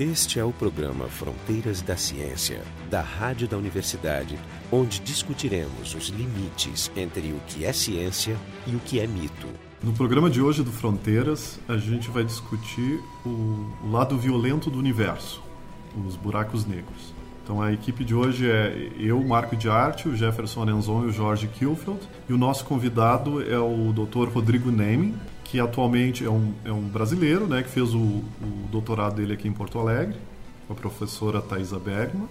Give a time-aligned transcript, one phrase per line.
[0.00, 4.38] Este é o programa Fronteiras da Ciência, da Rádio da Universidade,
[4.70, 9.48] onde discutiremos os limites entre o que é ciência e o que é mito.
[9.82, 15.42] No programa de hoje do Fronteiras, a gente vai discutir o lado violento do universo,
[16.06, 17.12] os buracos negros.
[17.42, 21.12] Então a equipe de hoje é eu, Marco de Arte, o Jefferson Arenzon e o
[21.12, 21.98] Jorge Kilfeld.
[22.28, 24.28] E o nosso convidado é o Dr.
[24.32, 25.16] Rodrigo Nemin,
[25.50, 29.48] que atualmente é um, é um brasileiro, né, que fez o, o doutorado dele aqui
[29.48, 30.16] em Porto Alegre,
[30.66, 32.28] com a professora Thaisa Bergman,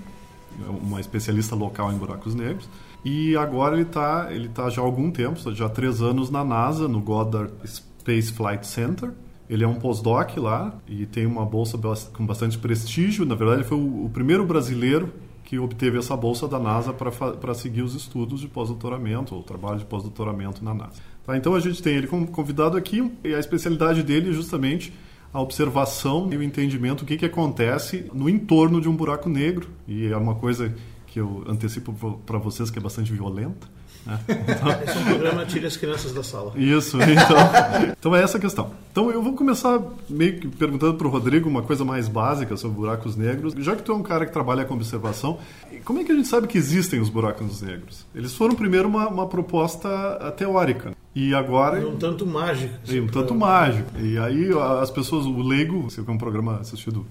[0.81, 2.69] uma especialista local em buracos negros.
[3.03, 6.43] E agora ele está ele tá já há algum tempo, já há três anos na
[6.43, 9.11] NASA, no Goddard Space Flight Center.
[9.49, 11.77] Ele é um postdoc lá e tem uma bolsa
[12.13, 13.25] com bastante prestígio.
[13.25, 15.11] Na verdade, ele foi o, o primeiro brasileiro
[15.47, 19.85] que obteve essa bolsa da NASA para seguir os estudos de pós-doutoramento, ou trabalho de
[19.85, 21.01] pós-doutoramento na NASA.
[21.27, 24.93] Tá, então a gente tem ele como convidado aqui e a especialidade dele é justamente
[25.33, 29.67] a observação e o entendimento do que, que acontece no entorno de um buraco negro.
[29.85, 30.73] E é uma coisa
[31.05, 31.93] que eu antecipo
[32.25, 33.67] para vocês que é bastante violenta.
[34.05, 34.17] Né?
[34.47, 34.71] Então...
[34.81, 36.53] Esse é um programa Tire as Crianças da Sala.
[36.55, 38.71] Isso, então, então é essa a questão.
[38.89, 42.77] Então eu vou começar meio que perguntando para o Rodrigo uma coisa mais básica sobre
[42.77, 43.53] buracos negros.
[43.57, 45.39] Já que tu é um cara que trabalha com observação,
[45.83, 48.05] como é que a gente sabe que existem os buracos negros?
[48.15, 50.95] Eles foram primeiro uma, uma proposta teórica.
[51.17, 51.79] E agora.
[51.79, 52.75] E um tanto mágico.
[52.87, 53.89] E um tanto mágico.
[53.99, 57.07] E aí as pessoas, o leigo, se é um programa assistido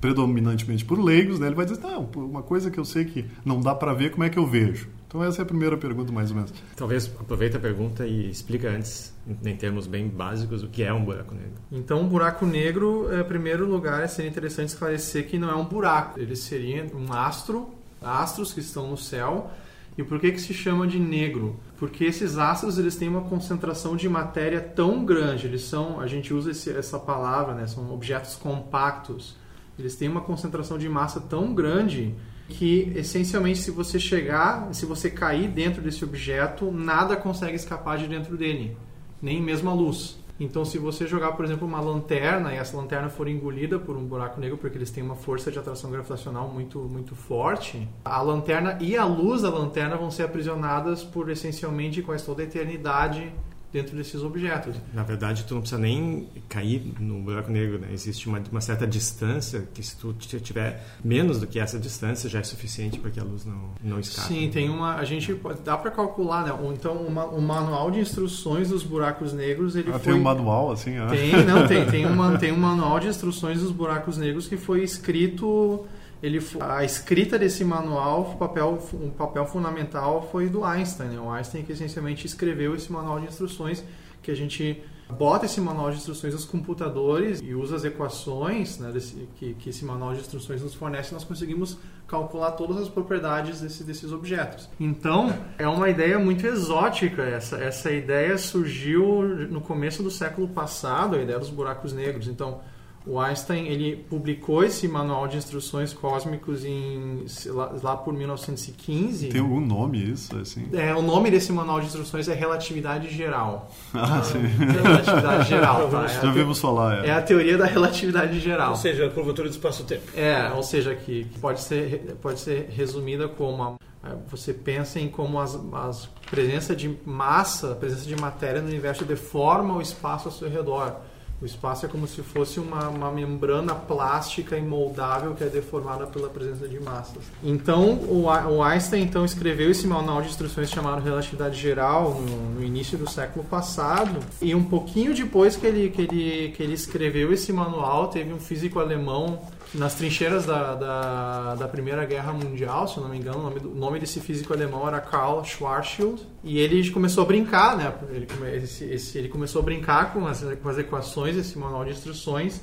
[0.00, 3.60] predominantemente por leigos, né, ele vai dizer, não, uma coisa que eu sei que não
[3.60, 4.88] dá para ver, como é que eu vejo?
[5.06, 6.52] Então essa é a primeira pergunta, mais ou menos.
[6.74, 9.12] Talvez aproveita a pergunta e explica antes,
[9.44, 11.52] em termos bem básicos, o que é um buraco negro.
[11.70, 16.18] Então, um buraco negro, em primeiro lugar, seria interessante esclarecer que não é um buraco.
[16.18, 17.68] Ele seria um astro,
[18.00, 19.50] astros que estão no céu,
[19.96, 21.60] e por que, que se chama de negro?
[21.76, 26.32] Porque esses astros eles têm uma concentração de matéria tão grande, eles são, a gente
[26.32, 29.36] usa esse, essa palavra, né, são objetos compactos.
[29.78, 32.14] Eles têm uma concentração de massa tão grande
[32.48, 38.06] que essencialmente se você chegar, se você cair dentro desse objeto, nada consegue escapar de
[38.06, 38.76] dentro dele,
[39.20, 40.21] nem mesmo a luz.
[40.42, 44.04] Então, se você jogar, por exemplo, uma lanterna e essa lanterna for engolida por um
[44.04, 48.76] buraco negro, porque eles têm uma força de atração gravitacional muito, muito forte, a lanterna
[48.80, 53.32] e a luz da lanterna vão ser aprisionadas por essencialmente quase toda a eternidade
[53.72, 54.76] dentro desses objetos.
[54.92, 57.88] Na verdade, tu não precisa nem cair no buraco negro, né?
[57.92, 62.40] Existe uma, uma certa distância que se tu tiver menos do que essa distância já
[62.40, 64.28] é suficiente para que a luz não, não escape.
[64.28, 64.96] Sim, tem uma...
[64.96, 65.34] A gente
[65.64, 66.52] dá para calcular, né?
[66.74, 70.12] Então, uma, o manual de instruções dos buracos negros, ele ah, foi...
[70.12, 70.92] tem um manual, assim?
[71.08, 71.86] Tem, não, tem.
[71.86, 75.86] Tem, uma, tem um manual de instruções dos buracos negros que foi escrito
[76.22, 81.08] ele a escrita desse manual, o papel, um papel fundamental foi do Einstein.
[81.08, 81.20] Né?
[81.20, 83.84] O Einstein que essencialmente escreveu esse manual de instruções
[84.22, 84.80] que a gente
[85.10, 89.70] bota esse manual de instruções nos computadores e usa as equações né, desse, que, que
[89.70, 94.70] esse manual de instruções nos fornece, nós conseguimos calcular todas as propriedades desse, desses objetos.
[94.78, 97.56] Então, é uma ideia muito exótica essa.
[97.56, 102.28] Essa ideia surgiu no começo do século passado, a ideia dos buracos negros.
[102.28, 102.60] Então,
[103.06, 109.28] o Einstein ele publicou esse manual de instruções cósmicos em lá, lá, por 1915.
[109.28, 110.68] Tem algum nome isso assim?
[110.72, 113.70] É, o nome desse manual de instruções é relatividade geral.
[114.04, 114.40] Ah, sim.
[114.40, 116.04] Relatividade geral, tá?
[116.04, 117.04] É Já vimos falar.
[117.04, 117.08] É.
[117.08, 117.12] é.
[117.12, 118.70] a teoria da relatividade geral.
[118.70, 120.02] Ou seja, a curvatura do espaço-tempo.
[120.16, 125.08] É, ou seja, que pode ser pode ser resumida como a, é, você pensa em
[125.08, 130.28] como as, as presença de massa, a presença de matéria no universo deforma o espaço
[130.28, 130.96] ao seu redor.
[131.42, 136.28] O espaço é como se fosse uma, uma membrana plástica imoldável que é deformada pela
[136.28, 137.24] presença de massas.
[137.42, 142.62] Então, o, o Einstein então escreveu esse manual de instruções chamado Relatividade Geral no, no,
[142.62, 144.20] início do século passado.
[144.40, 148.38] E um pouquinho depois que ele, que, ele, que ele escreveu esse manual, teve um
[148.38, 149.40] físico alemão
[149.74, 153.60] nas trincheiras da, da, da, Primeira Guerra Mundial, se eu não me engano, o nome,
[153.60, 157.94] nome desse físico alemão era Karl Schwarzschild, e ele começou a brincar, né?
[158.10, 161.92] Ele, esse, esse, ele começou a brincar com as, com as equações, esse manual de
[161.92, 162.60] instruções,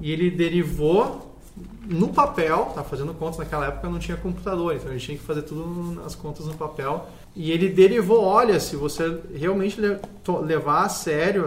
[0.00, 1.36] e ele derivou
[1.86, 5.42] no papel, tá fazendo contas naquela época não tinha computador, então ele tinha que fazer
[5.42, 7.08] tudo as contas no papel
[7.40, 9.80] e ele derivou, olha, se você realmente
[10.42, 11.46] levar a sério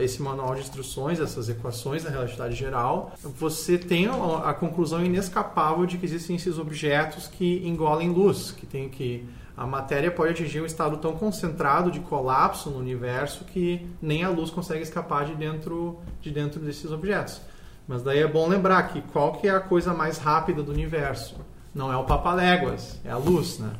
[0.00, 5.98] esse manual de instruções, essas equações da relatividade geral, você tem a conclusão inescapável de
[5.98, 9.24] que existem esses objetos que engolem luz, que tem que
[9.56, 14.30] a matéria pode atingir um estado tão concentrado de colapso no universo que nem a
[14.30, 17.40] luz consegue escapar de dentro, de dentro desses objetos.
[17.86, 21.36] Mas daí é bom lembrar que qual que é a coisa mais rápida do universo?
[21.72, 23.70] Não é o papaléguas, é a luz, né?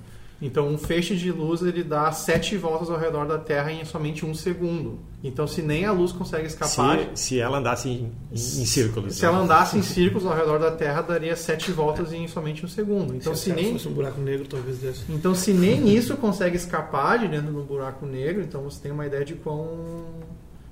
[0.42, 4.24] Então, um feixe de luz ele dá sete voltas ao redor da Terra em somente
[4.24, 4.98] um segundo.
[5.22, 9.14] Então, se nem a luz consegue escapar, Se, se ela andasse em, em, em círculos.
[9.14, 12.68] se ela andasse em círculos ao redor da Terra, daria sete voltas em somente um
[12.68, 13.14] segundo.
[13.14, 15.02] Então, se se nem fosse um buraco negro, talvez desse.
[15.10, 19.06] então, se nem isso consegue escapar de dentro do buraco negro, então você tem uma
[19.06, 19.68] ideia de quão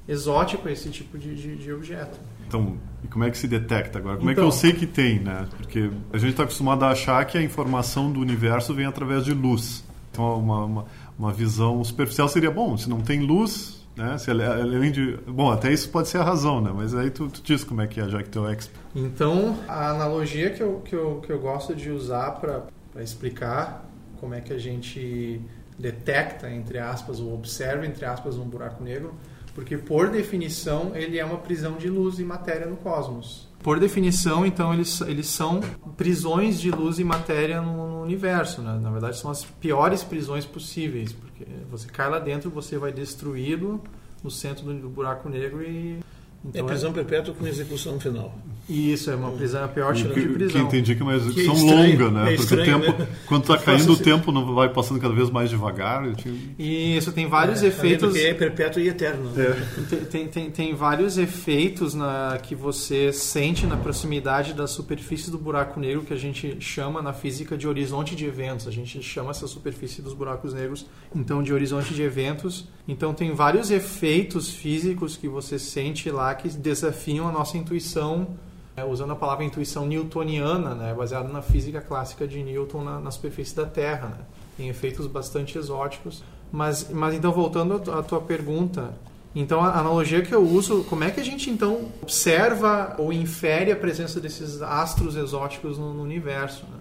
[0.09, 2.19] exótico é esse tipo de, de, de objeto.
[2.47, 4.17] Então, e como é que se detecta agora?
[4.17, 5.47] Como é que Então- eu sei que tem, né?
[5.59, 9.35] Porque a gente está acostumado a achar que a informação do universo vem através de
[9.35, 9.85] luz.
[10.11, 10.85] Então, uma, uma,
[11.19, 14.17] uma visão superficial seria, bom, se não tem luz, né?
[14.17, 15.19] Se ele- além de...
[15.27, 16.73] Bom, até isso pode ser a razão, né?
[16.75, 18.81] Mas aí tu, tu diz como é que é, já que tu é o expert.
[18.97, 22.63] Então, a analogia que eu, que eu, que eu gosto de usar para
[23.03, 23.85] explicar
[24.19, 25.41] como é que a gente
[25.79, 29.15] detecta, entre aspas, ou observa, entre aspas, um buraco negro,
[29.59, 33.49] porque, por definição, ele é uma prisão de luz e matéria no cosmos.
[33.61, 35.59] Por definição, então, eles, eles são
[35.97, 38.63] prisões de luz e matéria no, no universo.
[38.63, 38.79] Né?
[38.81, 43.83] Na verdade, são as piores prisões possíveis, porque você cai lá dentro, você vai destruído
[44.23, 45.99] no centro do, buraco negro e...
[46.45, 48.33] É Então, prisão perpétua com execução final.
[48.69, 50.61] Isso, é uma prisão, a pior E tipo que, de que prisão.
[50.67, 52.21] entendi que é uma execução estranho, longa, né?
[52.21, 53.09] é Porque estranho, o tempo, né?
[53.27, 56.05] quando está Eu caindo o assim- tempo, não vai passando cada vez mais devagar.
[56.07, 58.11] Eu tinha- E isso tem vários É, efeitos.
[58.11, 59.31] Porque é perpétuo e eterno.
[59.31, 59.67] né?
[59.89, 65.39] Tem, tem, tem, tem vários efeitos na, que você sente na proximidade da superfície do
[65.39, 68.69] buraco negro que a gente chama na física de horizonte de eventos.
[68.69, 72.69] A gente chama essa superfície dos buracos negros então de horizonte de eventos.
[72.87, 78.29] Então tem vários efeitos físicos que você sente lá que desafiam a nossa intuição
[78.77, 83.11] é, usando a palavra intuição newtoniana, né, baseada na física clássica de Newton na, na
[83.11, 84.19] superfície da Terra.
[84.59, 84.69] Né.
[84.69, 86.23] Efeitos bastante exóticos.
[86.51, 88.95] Mas, mas então, voltando à tua pergunta,
[89.35, 93.71] então a analogia que eu uso, como é que a gente então observa ou infere
[93.71, 96.65] a presença desses astros exóticos no, no universo?
[96.65, 96.79] né?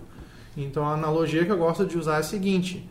[0.55, 2.87] Então a analogia que eu gosto de usar é a seguinte: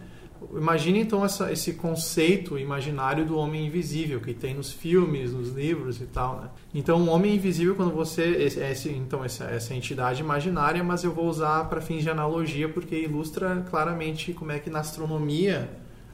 [0.54, 6.00] imagine então essa, esse conceito imaginário do homem invisível que tem nos filmes, nos livros
[6.00, 6.40] e tal.
[6.40, 6.48] Né?
[6.74, 11.26] Então o homem invisível quando você esse, então essa, essa entidade imaginária, mas eu vou
[11.26, 15.68] usar para fins de analogia porque ilustra claramente como é que na astronomia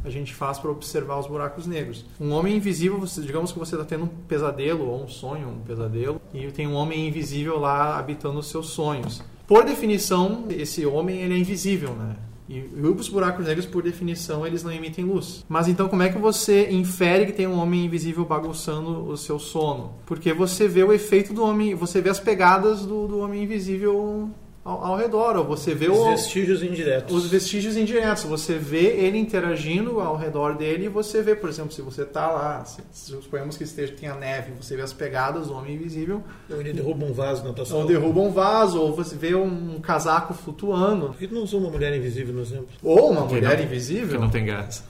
[0.04, 2.04] a gente faz para observar os buracos negros.
[2.20, 6.20] Um homem invisível, digamos que você está tendo um pesadelo ou um sonho, um pesadelo,
[6.34, 9.22] e tem um homem invisível lá habitando os seus sonhos.
[9.46, 12.16] Por definição, esse homem ele é invisível, né?
[12.52, 15.42] E os buracos negros, por definição, eles não emitem luz.
[15.48, 19.38] Mas então, como é que você infere que tem um homem invisível bagunçando o seu
[19.38, 19.94] sono?
[20.04, 24.30] Porque você vê o efeito do homem, você vê as pegadas do, do homem invisível
[24.64, 27.14] ao, ao redor, ou você vê Os o, vestígios indiretos.
[27.16, 28.22] os vestígios indiretos.
[28.24, 32.30] Você vê ele interagindo ao redor dele e você vê, por exemplo, se você está
[32.30, 36.22] lá, se, se suponhamos que esteja, tenha neve, você vê as pegadas do homem invisível,
[36.48, 37.80] Ou ele derruba um vaso na tua sala.
[37.80, 41.70] ou derruba um vaso, ou você vê um casaco flutuando, Por que não usou uma
[41.70, 42.68] mulher invisível no exemplo?
[42.84, 44.84] ou uma Que mulher não- invisível, Que não tem graça.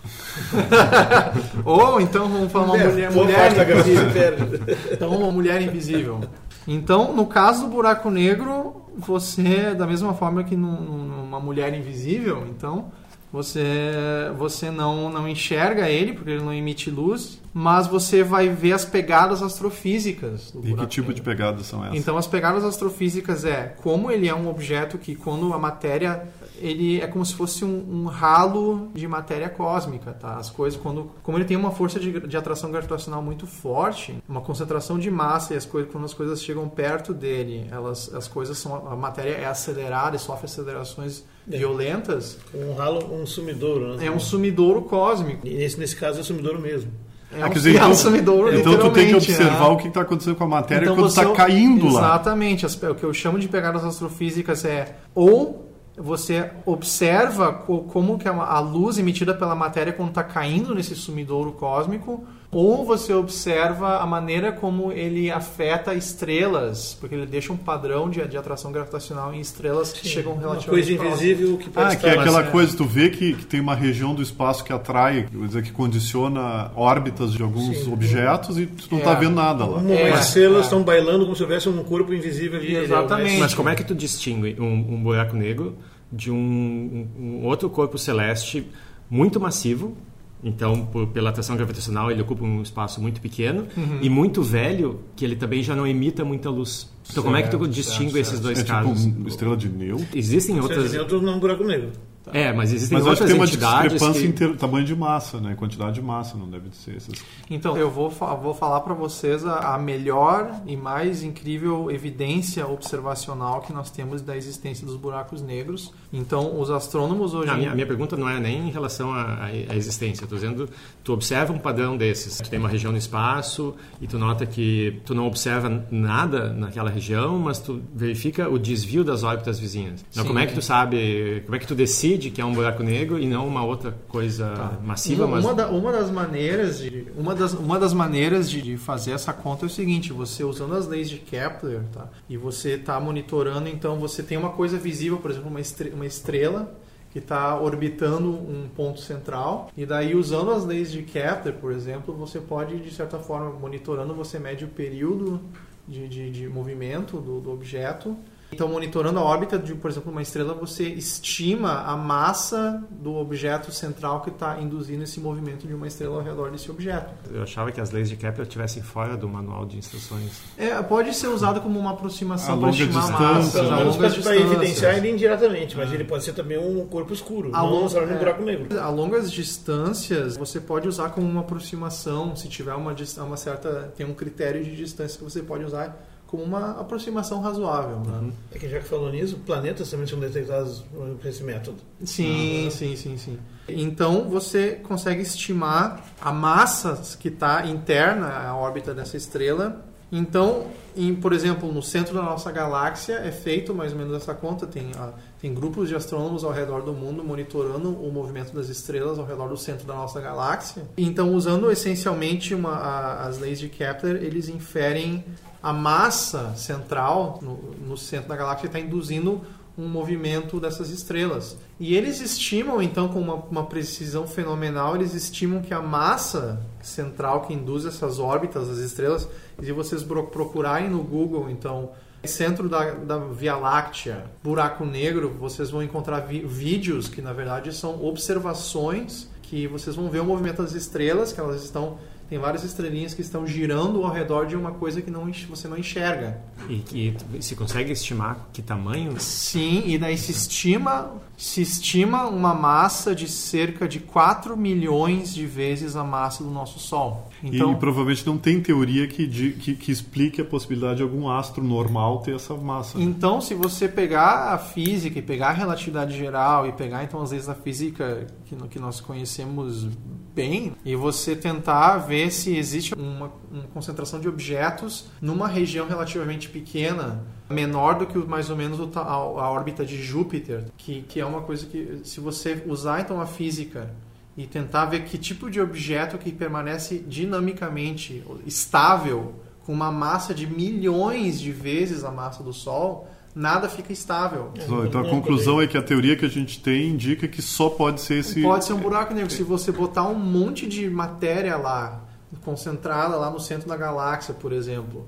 [1.64, 4.60] ou então vamos falar uma É, mulher, mulher graça invisível.
[4.92, 6.20] Então, uma mulher invisível.
[6.66, 12.46] Então, no caso do buraco negro, você, da mesma forma que num- numa mulher invisível,
[12.48, 12.90] então,
[13.32, 18.72] você, você não, não enxerga ele, porque ele não emite luz, mas você vai ver
[18.72, 21.14] as pegadas astrofísicas do E que buraco tipo negro.
[21.14, 21.96] de pegadas são essas?
[21.98, 26.28] Então, as pegadas astrofísicas é como ele é um objeto que, quando a matéria.
[26.62, 30.36] Ele é como se fosse um, um ralo de matéria cósmica, tá?
[30.36, 34.40] As coisas, quando, como ele tem uma força de, de atração gravitacional muito forte, uma
[34.40, 38.56] concentração de massa e as coisas, quando as coisas chegam perto dele, elas, as coisas
[38.58, 41.58] são, a matéria é acelerada e sofre acelerações É.
[41.58, 42.38] violentas.
[42.54, 43.96] Um ralo, um sumidouro.
[43.96, 44.06] Né?
[44.06, 45.44] É um sumidouro cósmico.
[45.46, 46.92] E nesse, nesse caso é sumidouro mesmo.
[47.34, 49.74] É Ah, um, dizer, é um então- sumidouro, Então tu tem que literalmente, observar né?
[49.74, 52.00] o que está acontecendo com a matéria Então quando está caindo lá.
[52.00, 52.66] Exatamente.
[52.66, 58.26] As- O que eu chamo de pegadas astrofísicas é ou você observa co- como que
[58.28, 64.06] a luz emitida pela matéria quando está caindo nesse sumidouro cósmico, ou você observa a
[64.06, 69.40] maneira como ele afeta estrelas, porque ele deixa um padrão de, de atração gravitacional em
[69.40, 71.22] estrelas que chegam Uma relativamente coisa próximas.
[71.30, 72.50] invisível que pode Ah, que é aquela é.
[72.50, 75.72] coisa, tu vê que, que tem uma região do espaço que atrai, quer dizer, que
[75.72, 77.92] condiciona órbitas de alguns Sim.
[77.92, 79.00] objetos e tu não É.
[79.00, 79.78] está vendo nada lá.
[79.78, 80.64] Uma, É, umas estrelas é.
[80.64, 82.76] estão bailando como se houvesse um corpo invisível ali.
[82.76, 83.40] Exatamente.
[83.40, 85.74] Mas como é que tu distingue um, um buraco negro
[86.12, 88.66] de um- um outro corpo celeste
[89.08, 89.96] muito massivo?
[90.44, 93.66] Então, por- pela atração gravitacional, ele ocupa um espaço muito pequeno
[94.00, 96.90] e muito velho, que ele também já não emita muita luz.
[97.10, 99.04] Então, como é que tu distingue certo, esses dois É tipo casos?
[99.04, 100.06] uma estrela de neutro.
[100.14, 100.78] Existem Outras...
[100.78, 100.94] outras.
[100.94, 101.90] Eu estou num buraco negro.
[102.32, 104.28] É, mas existem Mas eu acho que outras tem uma entidades discrepância que...
[104.28, 105.56] em ter- tamanho de massa, né?
[105.56, 107.16] Quantidade de massa, não deve ser essas.
[107.50, 112.64] Então, eu vou, fa- vou falar para vocês a, a melhor e mais incrível evidência
[112.64, 115.92] observacional que nós temos da existência dos buracos negros.
[116.12, 119.12] Então, os astrônomos hoje Não, a minha, a minha pergunta não é nem em relação
[119.12, 120.22] à, à- à existência.
[120.22, 120.68] Estou dizendo,
[121.02, 122.38] tu observa um padrão desses.
[122.38, 126.88] Tu tem uma região no espaço e tu nota que tu não observa nada naquela
[126.92, 130.04] região, mas tu verifica o desvio das órbitas vizinhas.
[130.10, 130.28] Então, Sim.
[130.28, 133.18] como é que tu sabe, como é que tu decide que é um buraco negro
[133.18, 137.34] e não uma outra coisa massiva, uma, mas uma, da- uma das maneiras de uma
[137.34, 140.86] das, uma das maneiras de, de fazer essa conta é o seguinte você usando as
[140.86, 142.08] leis de Kepler tá?
[142.28, 145.60] e você está monitorando então você tem uma coisa visível por exemplo uma,
[145.94, 146.74] uma estrela
[147.12, 152.14] que está orbitando um ponto central e daí usando as leis de Kepler por exemplo
[152.14, 155.40] você pode de certa forma monitorando você mede o período
[155.86, 158.16] de, de, de movimento do, do objeto
[158.52, 163.72] então, monitorando a órbita de, por exemplo, uma estrela, você estima a massa do objeto
[163.72, 167.10] central que está induzindo esse movimento de uma estrela ao redor desse objeto.
[167.32, 170.40] eu achava que as leis de Kepler estivessem fora do manual de instruções.
[170.58, 174.16] É, pode ser usado como uma aproximação A para estimar a massa, Pelo a longas
[174.18, 174.96] para evidenciar distâncias.
[174.98, 178.16] ele indiretamente, mas ele pode ser também um corpo escuro, A não long- necessariamente um
[178.16, 178.24] é.
[178.24, 178.80] buraco negro.
[178.80, 182.94] A longas distâncias, você pode usar como uma aproximação, se tiver uma,
[183.26, 183.92] uma certa.
[183.96, 185.96] tem um critério de distância que você pode usar
[186.32, 188.00] como uma aproximação razoável.
[188.00, 188.32] Né?
[188.52, 191.76] É que já que falou nisso, planetas também são detectados por esse método.
[192.02, 193.38] Sim, sim, sim, sim.
[193.68, 199.84] Então você consegue estimar a massa que está interna à órbita dessa estrela.
[200.14, 204.34] Então, em, por exemplo, no centro da nossa galáxia é feito mais ou menos essa
[204.34, 204.66] conta.
[204.66, 209.18] Tem, ah, tem grupos de astrônomos ao redor do mundo monitorando o movimento das estrelas
[209.18, 210.82] ao redor do centro da nossa galáxia.
[210.98, 215.24] Então, usando essencialmente uma, a- as leis de Kepler, eles inferem
[215.62, 217.56] a massa central no,
[217.88, 219.40] no centro da galáxia está induzindo
[219.76, 221.56] um movimento dessas estrelas.
[221.80, 227.42] E eles estimam, então, com uma, uma precisão fenomenal, eles estimam que a massa central
[227.42, 229.28] que induz essas órbitas das estrelas,
[229.60, 231.90] e se vocês procurarem no Google, então,
[232.24, 238.04] centro da, da Via Láctea, buraco negro, vocês vão encontrar vídeos que, na verdade, são
[238.04, 241.98] observações que vocês vão ver o movimento das estrelas, que elas estão
[242.28, 245.76] tem várias estrelinhas que estão girando ao redor de uma coisa que não, você não
[245.76, 246.40] enxerga.
[246.68, 252.54] E que se consegue estimar que tamanho Sim, e daí se estima, se estima uma
[252.54, 257.30] massa de cerca de 4 milhões de vezes a massa do nosso Sol.
[257.42, 261.62] Então, e provavelmente não tem teoria que, que, que explique a possibilidade de algum astro
[261.62, 262.96] normal ter essa massa.
[262.96, 263.04] né?
[263.04, 267.32] Então, se você pegar a física e pegar a relatividade geral e pegar então as
[267.32, 269.88] leis da física que, que nós conhecemos
[270.34, 276.48] bem e você tentar ver se existe uma, uma concentração de objetos numa região relativamente
[276.48, 281.26] pequena, menor do que mais ou menos a, a órbita de Júpiter, que, que é
[281.26, 283.90] uma coisa que se você usar então a física
[284.36, 289.34] e tentar ver que tipo de objeto que permanece dinamicamente estável
[289.64, 294.52] com uma massa de milhões de vezes a massa do Sol, nada fica estável.
[294.54, 298.00] Então a conclusão é que a teoria que a gente tem indica que só pode
[298.00, 298.42] ser esse.
[298.42, 299.30] Pode ser um buraco negro.
[299.30, 302.02] Se você botar um monte de matéria lá,
[302.44, 305.06] concentrada lá no centro da galáxia, por exemplo,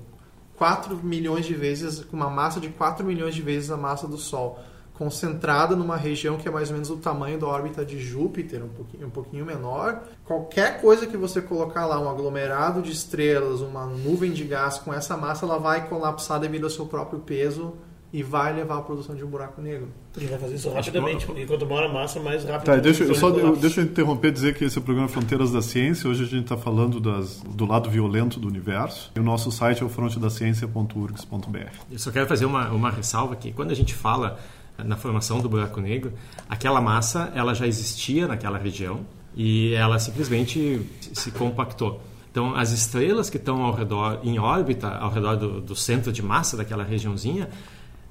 [0.57, 4.17] 4 milhões de vezes, com uma massa de 4 milhões de vezes a massa do
[4.17, 4.59] Sol,
[4.93, 8.69] concentrada numa região que é mais ou menos o tamanho da órbita de Júpiter, um
[8.69, 13.85] pouquinho, um pouquinho menor, qualquer coisa que você colocar lá, um aglomerado de estrelas, uma
[13.85, 17.73] nuvem de gás com essa massa, ela vai colapsar devido ao seu próprio peso
[18.15, 19.89] e vai levar à produção de um buraco negro.
[20.15, 21.27] Ele vai fazer isso rapidamente.
[21.35, 22.63] E quanto maior a massa, mais rápido.
[22.63, 25.09] Tá, deixa, eu só, eu, deixa eu interromper e dizer que esse é o programa
[25.09, 26.09] Fronteiras da Ciência.
[26.09, 29.11] Hoje a gente está falando das, do lado violento do universo.
[29.17, 31.57] E o nosso site é o frontedaciencia.urgs.br.
[31.91, 33.51] Eu só quero fazer uma, uma ressalva aqui.
[33.51, 34.39] Quando a gente fala
[34.77, 36.13] na formação do buraco negro,
[36.49, 39.01] aquela massa ela já existia naquela região
[39.35, 41.99] e ela simplesmente se compactou.
[42.31, 46.21] Então, as estrelas que estão ao redor, em órbita, ao redor do, do centro de
[46.21, 47.49] massa daquela regiãozinha,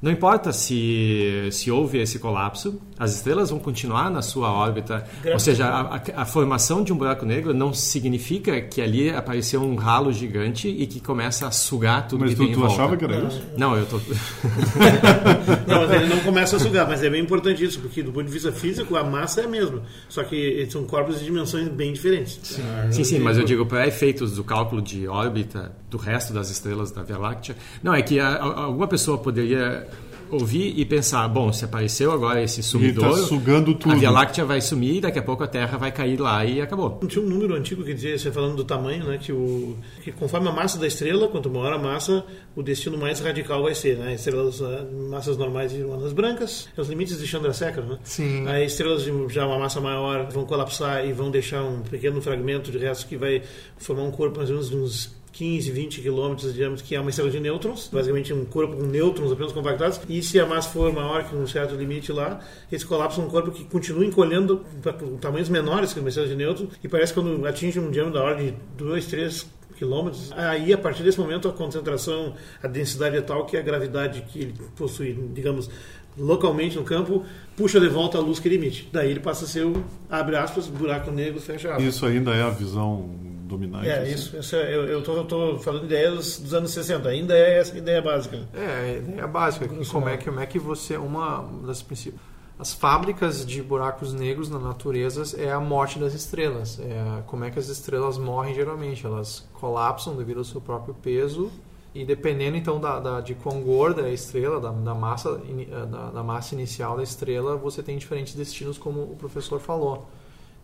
[0.04, 5.02] não importa se, se houve esse colapso, as estrelas vão continuar na sua órbita.
[5.32, 9.62] Ou seja, a, a- a formação de um buraco negro não significa que ali apareceu
[9.62, 12.60] um ralo gigante e que começa a sugar tudo Mas que tu, tem em tu
[12.60, 12.74] volta.
[12.74, 13.42] achava que era isso?
[13.56, 13.98] Não, eu tô.
[15.66, 18.26] Não, mas ele não começa a sugar, mas é bem importante isso, porque do ponto
[18.26, 19.82] de vista físico, a massa é a mesma.
[20.08, 22.60] Só que são corpos de dimensões bem diferentes.
[22.90, 26.90] Sim, sim, mas eu digo para efeitos do cálculo de órbita do resto das estrelas
[26.90, 27.56] da Via Láctea.
[27.82, 29.86] Não, é que a- a- alguma pessoa poderia
[30.34, 33.92] ouvir e pensar, bom, se apareceu agora esse Ele sumidouro, está sugando tudo.
[33.92, 37.00] a Via Láctea vai sumir, daqui a pouco a Terra vai cair lá e acabou.
[37.06, 40.48] Tinha um número antigo que dizia, você falando do tamanho, né, que, o, que conforme
[40.48, 42.24] a massa da estrela, quanto maior a massa,
[42.54, 43.96] o destino mais radical vai ser.
[43.96, 44.14] Né?
[44.14, 47.84] Estrelas, ah, massas normais de andas brancas, é os limites de Chandrasekhar.
[47.84, 47.98] Né?
[48.04, 48.46] Sim.
[48.46, 52.70] Aí estrelas de já uma massa maior vão colapsar e vão deixar um pequeno fragmento
[52.70, 53.42] de resto que vai
[53.76, 57.00] formar um corpo mais ou menos de uns 15, 20 quilômetros de diâmetro, que é
[57.00, 60.00] uma estrela de nêutrons, basicamente um corpo com nêutrons apenas compactados.
[60.08, 63.50] E se a massa for maior que um certo limite lá, esse colapsa um corpo
[63.50, 66.70] que continua encolhendo para tamanhos menores que uma estrela de nêutrons.
[66.82, 70.78] E parece que quando atinge um diâmetro da ordem de 2, 3 quilômetros, aí a
[70.78, 75.18] partir desse momento a concentração, a densidade é tal que a gravidade que ele possui,
[75.34, 75.68] digamos,
[76.16, 77.24] localmente no campo,
[77.56, 78.88] puxa de volta a luz que ele emite.
[78.92, 81.84] Daí ele passa a ser o, abre aspas, buraco negro, fecha aspas.
[81.84, 83.88] Isso ainda é a visão dominante.
[83.88, 84.12] É, assim.
[84.14, 84.36] isso.
[84.36, 87.08] Essa, eu tô falando de ideias dos anos 60.
[87.08, 88.40] Ainda é essa ideia básica.
[88.52, 89.68] É, a ideia básica.
[89.68, 90.96] que Como é que, como é que você.
[90.96, 92.20] Uma das principais.
[92.56, 96.78] As fábricas de buracos negros na natureza é a morte das estrelas.
[96.80, 99.04] É como é que as estrelas morrem geralmente.
[99.04, 101.50] Elas colapsam devido ao seu próprio peso.
[101.94, 105.86] E dependendo então da, da- de quão gorda é a estrela, da, da massa, eh,
[105.86, 110.08] da, da massa inicial da estrela, você tem diferentes destinos, como o professor falou.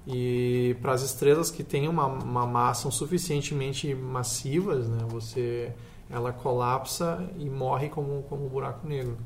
[0.07, 5.73] E para as estrelas que têm uma, uma massa suficientemente massivas, né, você
[6.11, 9.17] ela colapsa e morre como, como um buraco negro.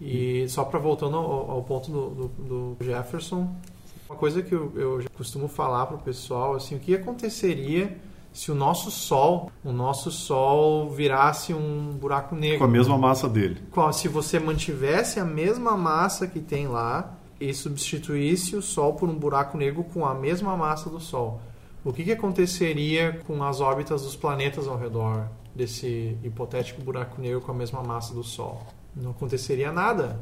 [0.00, 3.54] E só para voltando ao, ao ponto do, do, do Jefferson,
[4.08, 7.96] uma coisa que eu, eu costumo falar para o pessoal, assim, o que aconteceria
[8.32, 12.58] se o nosso Sol, o nosso Sol virasse um buraco negro?
[12.58, 13.62] Com a mesma massa dele.
[13.70, 17.16] Qual- se você mantivesse a mesma massa que tem lá
[17.48, 21.40] e substituísse o Sol por um buraco negro com a mesma massa do Sol,
[21.84, 27.40] o que, que aconteceria com as órbitas dos planetas ao redor desse hipotético buraco negro
[27.40, 28.62] com a mesma massa do Sol?
[28.96, 30.18] Não aconteceria nada.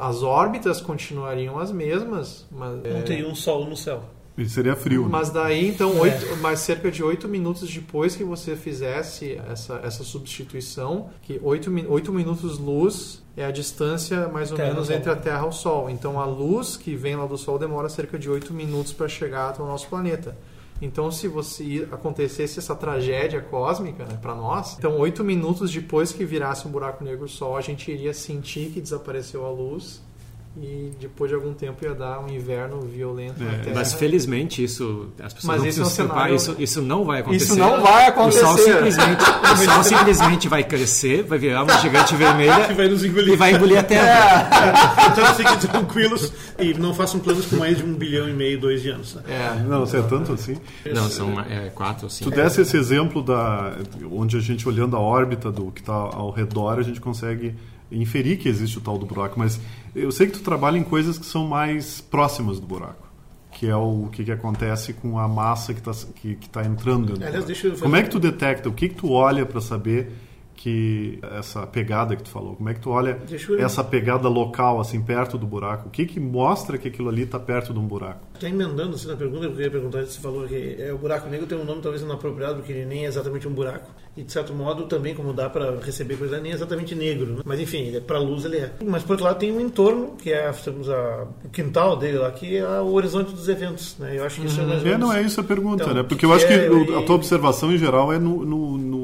[0.00, 4.02] As órbitas continuariam as mesmas, mas Não é, teria um sol no céu.
[4.36, 5.02] Ele seria frio.
[5.02, 5.08] né?
[5.10, 10.02] mas daí, então, oito, mais cerca de oito minutos depois que você fizesse essa, essa
[10.02, 15.16] substituição, que oito, oito minutos luz é a distância mais ou Terra menos entre a
[15.16, 15.88] Terra e o Sol.
[15.88, 19.50] Então, a luz que vem lá do Sol demora cerca de oito minutos para chegar
[19.50, 20.36] até o nosso planeta.
[20.82, 26.24] Então, se você acontecesse essa tragédia cósmica né, para nós, então oito minutos depois que
[26.24, 30.02] virasse um buraco negro Sol, a gente iria sentir que desapareceu a luz
[30.56, 33.74] e depois de algum tempo ia dar um inverno violento na É, Terra.
[33.74, 36.80] Mas felizmente isso, as pessoas Mas não esse é um se preocupar, cenário- isso, isso
[36.82, 37.44] não vai acontecer.
[37.44, 38.44] Isso não vai acontecer.
[38.44, 42.88] O Sol simplesmente, o Sol simplesmente vai crescer, vai virar uma gigante vermelha Que vai
[42.88, 43.32] nos engolir.
[43.32, 44.48] e vai engolir a Terra.
[45.10, 48.80] Então fiquem tranquilos e não façam planos com mais de um bilhão e meio, dois
[48.80, 49.14] de anos.
[49.16, 49.22] né?
[49.28, 49.62] É.
[49.64, 50.56] Não, você é tanto assim.
[50.94, 52.30] Não, são é, quatro ou Tu cinco.
[52.30, 53.76] desse esse exemplo da
[54.10, 57.54] onde a gente olhando a órbita do que está ao redor, a gente consegue
[57.94, 59.60] inferir que existe o tal do buraco, mas
[59.94, 63.06] eu sei que tu trabalha em coisas que são mais próximas do buraco,
[63.52, 67.06] que é o que, que acontece com a massa que está que, que tá entrando
[67.06, 67.60] dentro do Aliás, buraco.
[67.70, 68.68] fazer- Como é que tu detecta?
[68.68, 70.12] O que, que tu olha para saber
[70.54, 72.54] que essa pegada que tu falou?
[72.56, 73.18] Como é que tu olha
[73.58, 75.88] essa pegada local assim perto do buraco?
[75.88, 78.20] O que que mostra que aquilo ali está perto de um buraco?
[78.34, 81.46] Está emendando assim na pergunta, eu queria perguntar, você falou que é, o buraco negro
[81.46, 83.88] tem um nome talvez inapropriado, porque ele nem é exatamente um buraco.
[84.16, 87.26] E de certo modo também, como dá para receber coisa, nem é exatamente negro.
[87.34, 87.42] Né?
[87.44, 88.70] Mas enfim, é para luz ele é.
[88.86, 92.30] Mas por outro lado tem um entorno, que é digamos, a- o quintal dele lá,
[92.30, 93.96] que é o horizonte dos eventos.
[93.98, 94.18] Né?
[94.18, 95.94] Eu acho que isso é mais ou É, menos- não é isso a pergunta, Então,
[95.94, 96.02] né?
[96.04, 98.44] Porque que eu acho que é, o- eu- a tua observação em geral é no,
[98.44, 99.03] no, no,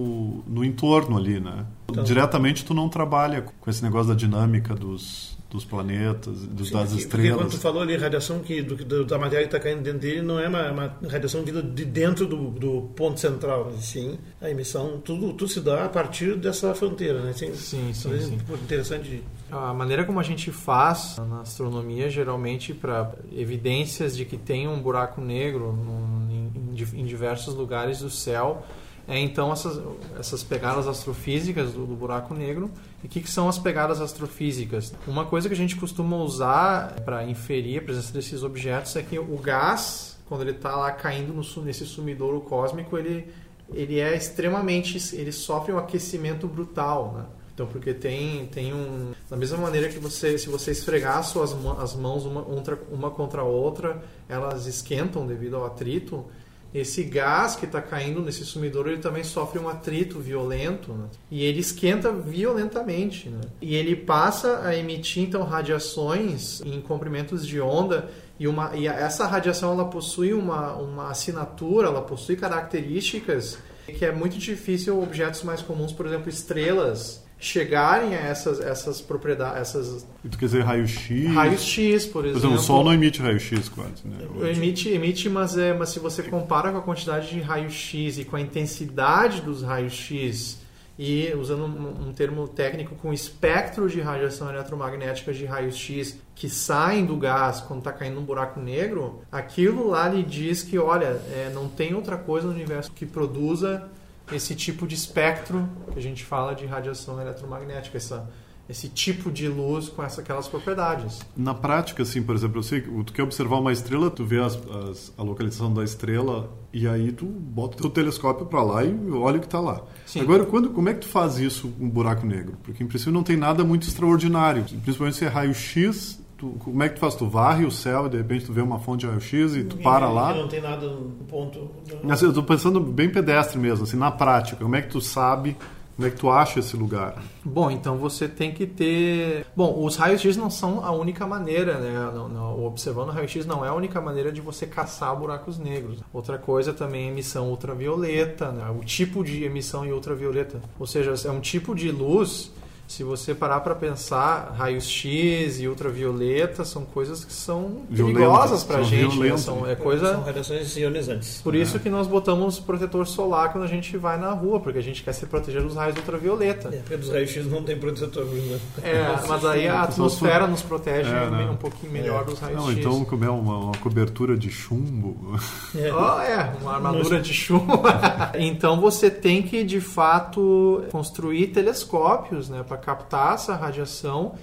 [0.50, 1.64] no entorno ali, né?
[1.88, 2.02] Então.
[2.04, 6.90] Diretamente tu não trabalha com esse negócio da dinâmica dos, dos planetas, dos, Sim, das
[6.90, 7.54] porque- Porque quando estrelas.
[7.54, 10.48] tu falou ali, radiação que, do, da matéria que está caindo dentro dele não é
[10.48, 15.48] uma, uma radiação vinda de dentro do, do ponto central, sim a emissão, tudo, tudo
[15.48, 17.32] se dá a partir dessa fronteira, né?
[17.32, 18.38] Sim, Sim, sim, sim.
[18.62, 19.22] interessante.
[19.50, 24.80] A maneira como a gente faz na astronomia, geralmente para evidências de que tem um
[24.80, 28.64] buraco negro num- em, em diversos lugares do céu,
[29.10, 29.82] é então essas,
[30.16, 32.70] essas pegadas astrofísicas do, do buraco negro.
[33.02, 34.94] E o que, que são as pegadas astrofísicas?
[35.04, 39.18] Uma coisa que a gente costuma usar para inferir a presença desses objetos é que
[39.18, 43.26] o gás, quando ele está lá caindo no, nesse sumidouro cósmico, ele,
[43.74, 45.16] ele é extremamente.
[45.16, 47.12] ele sofre um aquecimento brutal.
[47.12, 47.24] Né?
[47.52, 49.10] Então, porque tem, tem um.
[49.28, 52.46] Da mesma maneira que você, se você esfregar as suas as mãos uma,
[52.92, 56.24] uma contra a outra, elas esquentam devido ao atrito.
[56.72, 61.06] Esse gás que está caindo nesse sumidouro, ele também sofre um atrito violento, né?
[61.30, 63.40] E ele esquenta violentamente, né?
[63.60, 69.26] E ele passa a emitir, então, radiações em comprimentos de onda e, uma, e essa
[69.26, 73.58] radiação, ela possui uma, uma assinatura, ela possui características
[73.92, 79.62] que é muito difícil objetos mais comuns, por exemplo, estrelas, chegarem a essas, essas propriedades,
[79.62, 81.26] essas tu quer dizer raio-x?
[81.34, 82.38] raios-x, por Por exemplo.
[82.38, 84.18] exemplo, o Sol não emite raio-x quase, né?
[84.50, 88.36] Emite, emite mas, é, mas se você compara com a quantidade de raio-x e com
[88.36, 90.60] a intensidade dos raios-x
[90.98, 97.06] e usando um, um termo técnico com espectro de radiação eletromagnética de raios-x que saem
[97.06, 101.50] do gás quando está caindo num buraco negro, aquilo lá lhe diz que, olha, é,
[101.54, 103.88] não tem outra coisa no universo que produza
[104.32, 108.30] esse tipo de espectro que a gente fala de radiação eletromagnética, essa,
[108.68, 111.20] esse tipo de luz com essa, aquelas propriedades.
[111.36, 114.38] Na prática, assim, por exemplo, eu sei que tu quer observar uma estrela, tu vê
[114.40, 114.54] as-
[114.88, 118.94] as- a localização da estrela e aí tu bota o teu telescópio para lá e
[119.10, 119.82] olha o que está lá.
[120.06, 120.20] Sim.
[120.20, 122.56] Agora, quando, como é que tu faz isso com um buraco negro?
[122.62, 124.62] Porque, em princípio, não tem nada muito extraordinário.
[124.62, 127.14] Principalmente se é raio-x, tu- como é que tu faz?
[127.14, 129.76] Tu varre o céu e, de repente, tu vê uma fonte de raio-x e tu
[129.76, 130.34] para E- lá?
[130.34, 131.68] e Não tem nada no ponto.
[132.10, 134.62] Assim, eu tô pensando bem pedestre mesmo, assim, na prática.
[134.62, 135.56] Como é que tu sabe,
[135.94, 137.22] como é que tu acha esse lugar?
[137.44, 139.44] Bom, então você tem que ter.
[139.54, 142.10] Bom, os raios-x não são a única maneira, né?
[142.14, 145.98] Não- não- o observando raio-x não é a única maneira de você caçar buracos negros.
[146.12, 148.64] Outra coisa também é emissão ultravioleta, né?
[148.70, 150.60] o tipo de emissão em ultravioleta.
[150.78, 152.50] Ou seja, é um tipo de luz.
[152.90, 158.80] Se você parar para pensar, raios-x e ultravioleta são coisas que são perigosas para a
[158.80, 159.16] são gente.
[159.16, 159.36] né?
[159.36, 160.16] São, é São coisa.
[160.18, 161.40] radiações ionizantes.
[161.40, 164.82] Por isso que nós botamos protetor solar quando a gente vai na rua, porque a
[164.82, 166.66] gente quer se proteger dos raios ultravioleta.
[166.66, 168.24] É, porque dos raios-x não tem protetor.
[168.24, 168.58] Né?
[168.82, 171.48] É, mas aí a atmosfera nos protege É, né?
[171.48, 172.66] um pouquinho melhor dos raios-x.
[172.66, 175.38] Não, então como é uma, uma cobertura de chumbo.
[175.76, 175.94] É.
[175.94, 177.82] Oh, é, uma armadura de chumbo.
[178.34, 184.34] então você tem que, de fato, construir telescópios né, para captar essa radiação,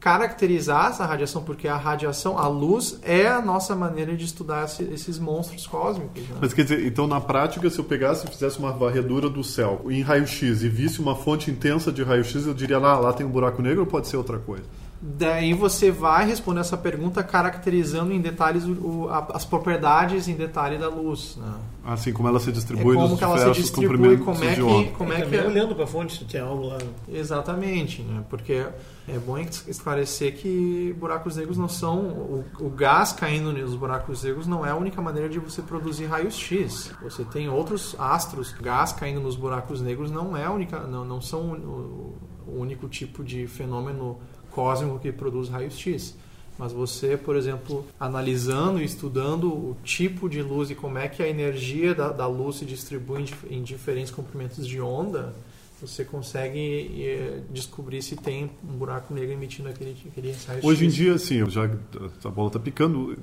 [0.00, 4.82] caracterizar essa radiação, porque a radiação, a luz, é a nossa maneira de estudar esse-
[4.84, 6.22] esses monstros cósmicos.
[6.28, 6.36] né?
[6.40, 9.82] Mas quer dizer, então na prática, se eu pegasse e fizesse uma varredura do céu
[9.88, 13.30] em raio-x e visse uma fonte intensa de raio-x, eu diria lá, lá tem um
[13.30, 14.64] buraco negro ou pode ser outra coisa?
[15.04, 20.34] Daí você vai responder essa pergunta caracterizando em detalhes o- o- a- as propriedades em
[20.36, 21.36] detalhe da luz.
[21.40, 21.52] Né?
[21.84, 24.90] Assim como ela se É distribui como nos que ela se distribui, como é que,
[24.96, 26.78] como é que também olhando para a fonte se tem algo lá.
[27.08, 28.22] Exatamente, né?
[28.30, 28.64] porque
[29.08, 31.98] é bom esclarecer que buracos negros não são.
[31.98, 36.04] O, o gás caindo nos buracos negros não é a única maneira de você produzir
[36.06, 36.92] raios X.
[37.02, 41.20] Você tem outros astros, gás caindo nos buracos negros não é a única, não, não
[41.20, 44.18] são o, o único tipo de fenômeno
[44.54, 46.16] cósmico que produz raios X.
[46.58, 51.22] Mas você, por exemplo, analisando e estudando o tipo de luz e como é que
[51.22, 55.34] a energia da, da luz se distribui em, em diferentes comprimentos de onda,
[55.80, 61.16] você consegue eh, descobrir se tem um buraco negro emitindo aquele, aquele Hoje em dia,
[61.30, 63.18] eu já a bola está picando.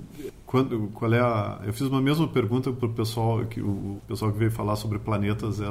[0.46, 1.62] Quando, qual é a?
[1.66, 5.00] Eu fiz uma mesma pergunta para o pessoal que o pessoal que veio falar sobre
[5.00, 5.62] planetas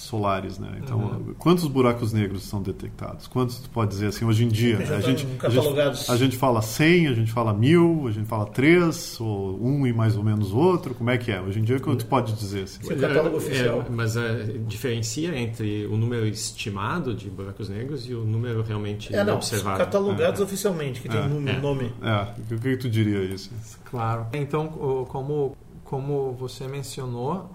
[0.00, 0.68] extrasolares, né?
[0.82, 1.34] Então, Uhum.
[1.38, 3.26] quantos buracos negros são detectados?
[3.26, 4.84] Quantos tu pode dizer assim hoje em dia?
[4.84, 6.08] Já A gente, a gente catalogados.
[6.10, 9.92] a gente fala 100, a gente fala mil, a gente fala três ou um e
[9.92, 10.94] mais ou menos outro.
[10.94, 11.40] Como é que é?
[11.40, 12.82] Hoje em dia, quanto tu pode dizer assim?
[12.82, 13.84] Sim, o catálogo É, oficial.
[13.90, 19.22] mas é, diferencia entre o número estimado de buracos negros e o número realmente É,
[19.22, 19.78] não, observado.
[19.78, 21.60] catalogados oficialmente, que tem É, um é.
[21.60, 21.92] nome.
[22.02, 23.50] É, o que, que tu diria isso?
[23.84, 24.26] Claro.
[24.32, 24.68] Então,
[25.08, 27.50] como, como você mencionou,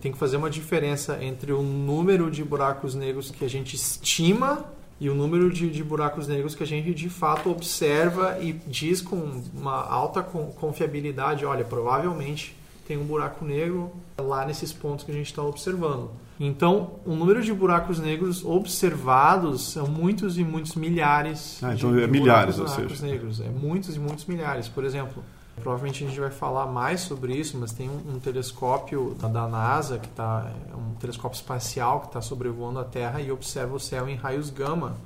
[0.00, 4.64] tem que fazer uma diferença entre o número de buracos negros que a gente estima
[5.00, 9.00] e o número de, de buracos negros que a gente de fato observa e diz
[9.00, 12.54] com uma alta con- confiabilidade: olha, provavelmente
[12.86, 16.10] tem um buraco negro lá nesses pontos que a gente está observando.
[16.42, 21.58] Então, o número de buracos negros observados são muitos e muitos milhares.
[21.62, 23.06] Ah, então de, é de milhares, buracos, ou seja.
[23.06, 23.40] negros.
[23.40, 24.66] É muitos e muitos milhares.
[24.68, 25.22] Por exemplo,
[25.60, 29.46] provavelmente a gente vai falar mais sobre isso, mas tem um, um telescópio da, da
[29.46, 33.80] NASA, que tá, é um telescópio espacial que está sobrevoando a Terra e observa o
[33.80, 34.96] céu em raios gama,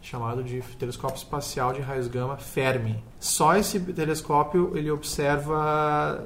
[0.00, 3.02] chamado de telescópio espacial de raios gama Fermi.
[3.20, 6.24] Só esse telescópio ele observa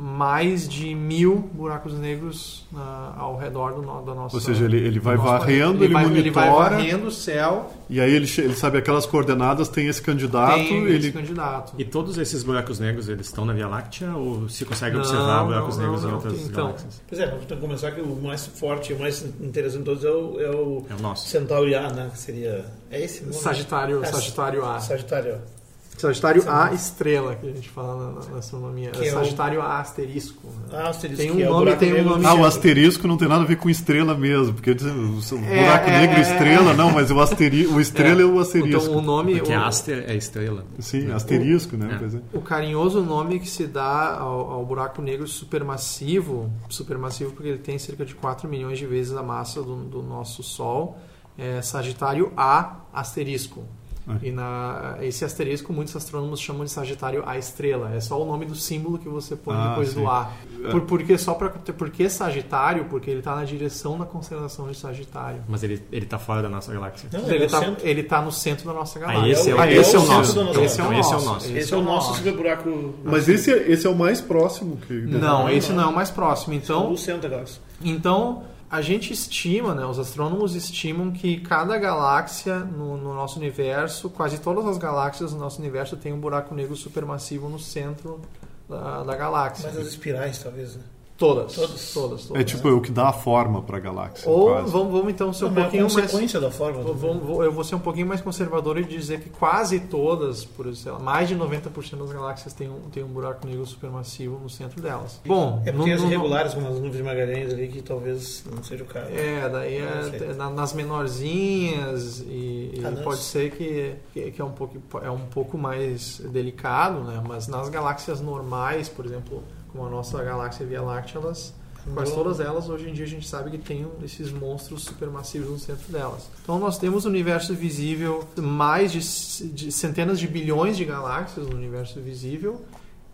[0.00, 4.76] mais de mil buracos negros ah, ao redor do, no- da nossa Ou seja, ele,
[4.76, 5.84] ele vai varrendo, planeta.
[5.86, 9.68] ele, vai, monitora, ele vai varrendo o céu e aí ele, ele sabe aquelas coordenadas,
[9.68, 11.72] tem esse candidato, tem esse ele candidato.
[11.76, 15.42] E todos esses buracos negros, eles estão na Via Láctea ou se consegue Não, observar
[15.44, 16.18] buracos não, negros não, em não.
[16.20, 17.02] outras Então, galáxias?
[17.08, 20.40] Pois é, vamos começar que o mais forte, o mais interessante de todos é o,
[20.40, 21.26] é o É o nosso.
[21.28, 22.08] Centauri A, né?
[22.12, 22.64] Que seria.
[22.88, 23.32] É esse?
[23.32, 24.78] Sagitário, É, Sagitário A.
[24.78, 25.57] Sagitário A.
[26.00, 28.90] Sagitário A estrela, que a gente fala na, na astronomia.
[28.90, 30.46] Que é o- Sagitário A asterisco.
[30.46, 30.78] né?
[30.78, 33.16] Ah, asterisco, Tem um que é o nome, tem um nome- Ah, o asterisco não
[33.16, 36.20] tem nada a ver com estrela mesmo, porque o o É, buraco é, negro é,
[36.20, 38.82] estrela, não, mas o, asteri, o estrela é, o asterisco.
[38.82, 39.36] Então o nome.
[39.38, 40.64] Porque o, Aster é estrela.
[40.78, 41.90] Sim, asterisco, né?
[41.94, 41.98] É.
[41.98, 42.20] Pois é.
[42.32, 47.78] o carinhoso nome que se dá ao, ao buraco negro supermassivo, supermassivo porque ele tem
[47.78, 50.96] cerca de 4 milhões de vezes a massa do, do nosso Sol,
[51.36, 53.64] é Sagitário A asterisco.
[54.08, 54.16] Ah.
[54.22, 57.94] E na, esse asterisco muitos astrônomos chamam de Sagitário A estrela.
[57.94, 60.00] É só o nome do símbolo que você põe Ah, depois sim.
[60.00, 60.30] do A.
[60.64, 60.70] É.
[60.70, 62.86] Por, porque só para por que Sagitário?
[62.86, 65.42] Porque ele está na direção da constelação de Sagitário.
[65.48, 67.08] Mas ele, ele tá fora da nossa galáxia.
[67.12, 69.30] Não, Ele é o está ele tá no centro da nossa galáxia.
[69.32, 70.34] esse é o- Ah, esse é o centro nosso.
[70.36, 70.90] da nossa Esse é o
[71.22, 71.56] nosso.
[71.56, 72.94] Esse é o nosso super buraco.
[73.04, 74.92] Mas esse, é- esse é o mais próximo que.
[74.92, 76.54] Não, esse não é o mais próximo.
[76.54, 77.60] Então, o centro da galáxia.
[77.82, 84.10] Então, a gente estima, né, os astrônomos estimam que cada galáxia no, no nosso universo,
[84.10, 88.20] quase todas as galáxias no nosso universo tem um buraco negro supermassivo no centro
[88.68, 89.68] da, da galáxia.
[89.68, 90.82] Mas as espirais, talvez, né?
[91.18, 91.92] Todas, Todas.
[91.92, 92.40] todas, todas.
[92.40, 94.30] É tipo o que dá a forma para a galáxia.
[94.30, 94.70] Ou quase.
[94.70, 96.80] vamos, vamos então ser um Não, mas é a pouquinho mais consequência da forma.
[96.80, 100.44] Vou- vou- vou- eu vou ser um pouquinho mais conservador e dizer que quase todas,
[100.44, 104.38] por sei lá, mais de 90% das galáxias tem um, tem um buraco negro supermassivo
[104.40, 105.20] no centro delas.
[105.26, 108.44] Bom, É no- porque as no- irregulares, como as nuvens de Magalhães ali, que talvez
[108.54, 109.08] não seja o caso.
[109.10, 114.44] É, daí é, na- nas menorzinhas e, e Ah, pode ser que, que, que é,
[114.44, 117.20] um pouco, é um pouco mais delicado, né?
[117.26, 121.54] Mas nas galáxias normais, por exemplo, como a nossa galáxia Via Láctea, elas,
[121.94, 125.48] quase todas elas, hoje em dia a gente sabe que tem um- esses monstros supermassivos
[125.50, 126.28] no centro delas.
[126.42, 131.54] Então nós temos no universo visível mais de, de centenas de bilhões de galáxias no
[131.56, 132.60] universo visível.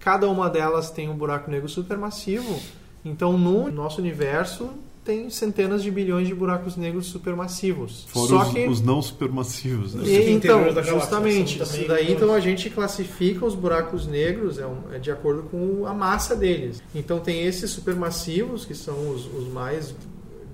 [0.00, 2.60] Cada uma delas tem um buraco negro supermassivo.
[3.04, 4.70] Então no nosso universo
[5.04, 8.04] tem centenas de bilhões de buracos negros supermassivos.
[8.08, 10.02] Fora Só os, que os não supermassivos, né?
[10.02, 13.54] Os e, então, interiores da galáxia justamente, também isso daí então a gente classifica os
[13.54, 16.82] buracos negros é, um- é de acordo com a massa deles.
[16.94, 19.94] Então tem esses supermassivos, que são os, os mais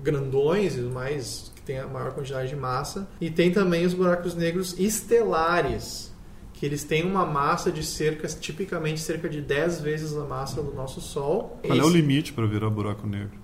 [0.03, 4.35] grandões, os mais que têm a maior quantidade de massa, e tem também os buracos
[4.35, 6.11] negros estelares,
[6.53, 10.73] que eles têm uma massa de cerca, tipicamente cerca de 10 vezes a massa do
[10.73, 11.59] nosso Sol.
[11.65, 13.40] Qual é o limite para virar buraco negro?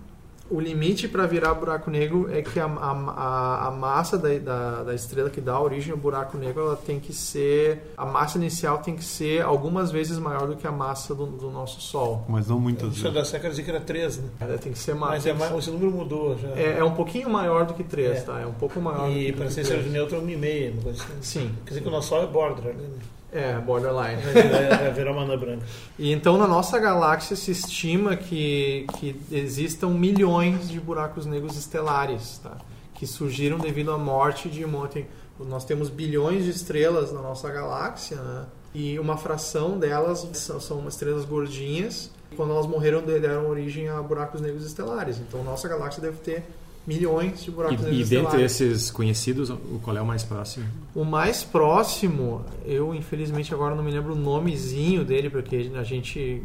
[0.49, 4.95] O limite para virar buraco negro é que a, a, a- massa da, da, da
[4.95, 8.95] estrela que dá origem ao buraco negro ela tem que ser a massa inicial tem
[8.95, 12.59] que ser algumas vezes maior do que a massa do, do nosso Sol Mas não
[12.59, 13.13] muitas Isso vezes.
[13.17, 14.29] da século dizia que era 13, né?
[14.39, 16.49] ela tem que ser ma- Mas é mais, esse número mudou já.
[16.49, 18.21] é, é um pouquinho maior do que 3, É.
[18.21, 18.39] tá?
[18.39, 19.83] É um pouco maior E para ser 3.
[19.83, 21.13] de neutro, 1,5, uma coisa assim.
[21.21, 22.97] Sim, Quer dizer que o nosso Sol é border ali, né?
[23.31, 24.21] É, borderline.
[24.21, 25.65] Vai virar, vai virar uma anã branca.
[25.97, 32.39] E então na nossa galáxia se estima que, que existam milhões de buracos negros estelares,
[32.39, 32.57] tá?
[32.93, 35.05] que surgiram devido à morte de um monte.
[35.39, 38.45] Nós temos bilhões de estrelas na nossa galáxia, né?
[38.73, 42.11] e uma fração delas são, são estrelas gordinhas.
[42.35, 45.17] Quando elas morreram, deram origem a buracos negros estelares.
[45.19, 46.43] Então nossa galáxia deve ter
[46.87, 50.65] milhões de buracos E, negros e dentre esses conhecidos, o qual é o mais próximo?
[50.95, 56.41] O mais próximo, eu infelizmente agora não me lembro o nomezinho dele, porque a gente,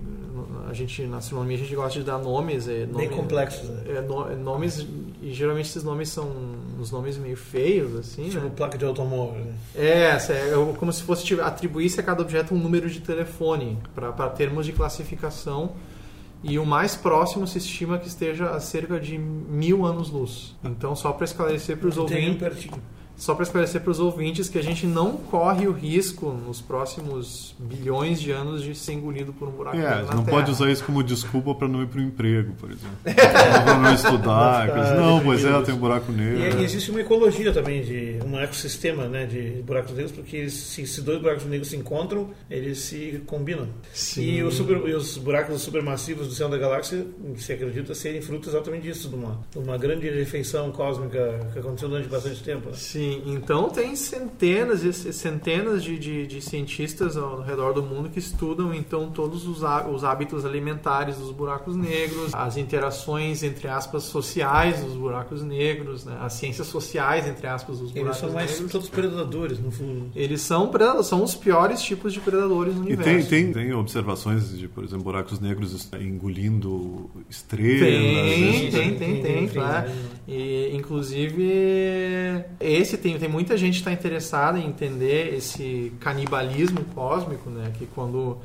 [0.68, 2.66] a gente na astronomia a gente gosta de dar nomes.
[2.66, 3.82] É, nome, Bem complexos, né?
[3.86, 4.84] É, no- é nomes,
[5.22, 6.28] e geralmente esses nomes são
[6.80, 8.50] uns nomes meio feios, assim, Tipo né?
[8.56, 9.44] placa de automóvel.
[9.44, 9.52] Né?
[9.76, 12.98] É, essa é é como se fosse tipo, atribuísse a cada objeto um número de
[13.00, 15.70] telefone, para termos de classificação.
[16.42, 20.56] E o mais próximo se estima que esteja a cerca de mil anos-luz.
[20.64, 22.38] Então, só para esclarecer para os ouvintes.
[22.38, 22.82] pertinho.
[23.22, 27.54] Só para esclarecer para os ouvintes que a gente não corre o risco nos próximos
[27.56, 30.36] bilhões de anos de ser engolido por um buraco É, negro na não Terra.
[30.38, 32.96] pode usar isso como desculpa para não ir para o emprego, por exemplo.
[33.04, 34.66] para não estudar.
[34.96, 36.60] Não Não, pois é, tem um buraco E, negro.
[36.60, 41.00] e existe uma ecologia também, de um ecossistema né, de buracos negros, porque se, se
[41.00, 43.68] dois buracos negros se encontram, eles se combinam.
[43.94, 44.22] Sim.
[44.22, 47.06] E, os super- e os buracos supermassivos do céu da galáxia
[47.36, 51.88] se acredita serem fruto exatamente disso, de uma, de uma grande refeição cósmica que aconteceu
[51.88, 52.68] durante bastante tempo.
[52.70, 52.74] né?
[52.74, 58.18] Sim, então tem centenas e centenas de, de, de cientistas ao redor do mundo que
[58.18, 64.04] estudam então todos os, há- os hábitos alimentares dos buracos negros, as interações entre aspas
[64.04, 66.16] sociais dos buracos negros, né?
[66.20, 68.72] as ciências sociais entre aspas dos Eles buracos são mais negros.
[68.72, 70.10] todos predadores, no fundo.
[70.14, 73.28] Eles são predadores, são os piores tipos de predadores no E universo.
[73.30, 77.80] tem, tem, tem observações de, por exemplo, buracos negros engolindo estrelas.
[77.80, 78.70] Tem, né?
[78.70, 79.88] tem, tem, tem, Sim, claro.
[79.90, 79.94] sim.
[80.28, 87.50] E, inclusive, esse tem, tem muita gente que está interessada em entender esse canibalismo cósmico,
[87.50, 87.72] né?
[87.76, 88.38] Que quando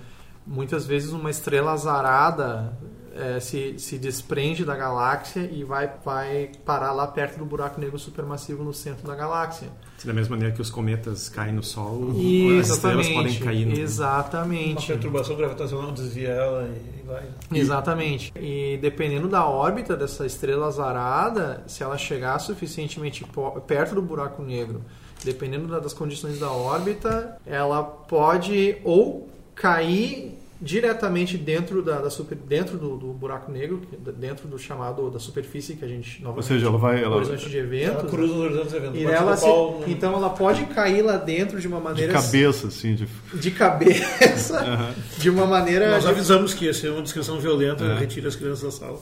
[0.45, 2.77] muitas vezes uma estrela azarada
[3.17, 7.97] é, se, se desprende da galáxia e vai, vai parar lá perto do buraco negro
[7.97, 9.67] supermassivo no centro da galáxia.
[10.05, 13.13] Da mesma maneira que os cometas caem no Sol, E, as estrelas exatamente.
[13.15, 13.73] podem cair no...
[13.73, 14.87] Uma Exatamente.
[14.87, 17.23] perturbação gravitacional desvia ela e vai.
[17.51, 18.31] Exatamente.
[18.35, 23.25] E dependendo da órbita dessa estrela azarada, se ela chegar suficientemente
[23.65, 24.83] perto do buraco negro,
[25.23, 32.35] dependendo da- das condições da órbita, ela pode ou cair diretamente dentro da, da super,
[32.35, 33.81] dentro do, do buraco negro,
[34.17, 37.03] dentro do chamado da superfície que a gente Ou novamente seja, ela vai.
[37.03, 37.99] Ela, horizonte de eventos.
[37.99, 38.99] Ela cruza os horizontes eventos.
[38.99, 39.85] E ela se- né?
[39.87, 43.07] então ela pode cair lá dentro de uma de maneira cabeça, assim, de.
[43.39, 47.97] de cabeça, de uma maneira Nós de- avisamos que ia ser uma descrição violenta, É.
[47.99, 48.99] retire as crianças da sala.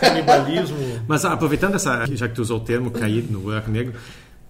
[0.00, 0.76] Canibalismo.
[1.06, 3.94] Mas aproveitando essa, já que tu usou o termo cair no buraco negro,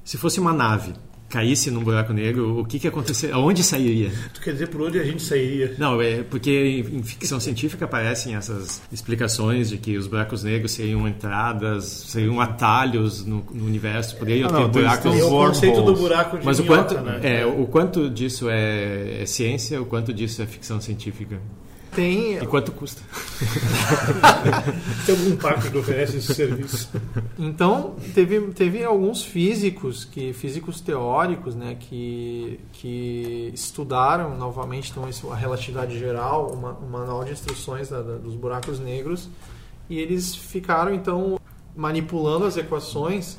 [0.05, 0.95] se fosse uma nave
[1.29, 3.35] caísse num buraco negro, o que que aconteceria?
[3.35, 4.11] Aonde sairia?
[4.33, 5.75] Tu quer dizer por onde a gente sairia?
[5.79, 11.07] Não, é porque em ficção científica aparecem essas explicações de que os buracos negros seriam
[11.07, 15.13] entradas, seriam atalhos no, no universo, poderiam Ah, ter não, buracos.
[15.13, 17.21] tem o conceito do buraco de Mas o quanto, né?
[17.23, 21.39] é, o quanto disso é, é ciência, o quanto disso é ficção científica?
[21.99, 23.03] Tem E quanto custa?
[25.05, 26.89] Tem algum parque que oferece esse serviço?
[27.39, 35.31] Então, teve, teve alguns físicos, que físicos teóricos, né, que, que estudaram novamente então, isso,
[35.33, 39.29] a relatividade geral, uma, um manual de instruções da- da- dos buracos negros,
[39.91, 41.41] e eles ficaram, então,
[41.75, 43.39] manipulando as equações.